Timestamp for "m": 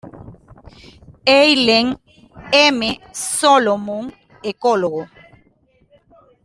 2.51-2.95